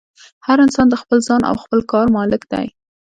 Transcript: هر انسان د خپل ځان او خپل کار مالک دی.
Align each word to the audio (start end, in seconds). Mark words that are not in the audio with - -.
هر 0.45 0.57
انسان 0.65 0.87
د 0.89 0.95
خپل 1.01 1.17
ځان 1.27 1.41
او 1.49 1.55
خپل 1.63 1.79
کار 1.91 2.05
مالک 2.17 2.41
دی. 2.51 2.67